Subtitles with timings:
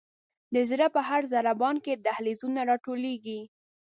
[0.53, 3.39] د زړه په هر ضربان کې دهلیزونه را ټولیږي.